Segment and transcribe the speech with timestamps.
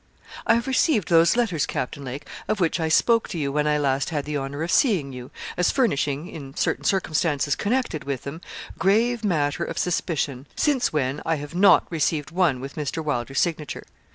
[0.47, 3.77] 'I have received those letters, Captain Lake, of which I spoke to you when I
[3.77, 8.41] last had the honour of seeing you, as furnishing, in certain circumstances connected with them,
[8.79, 13.05] grave matter of suspicion, since when I have not received one with Mr.
[13.05, 13.83] Wylder's signature.